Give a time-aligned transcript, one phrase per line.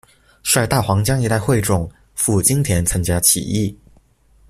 [0.41, 3.77] 率大湟江一带会众赴金田参加起义。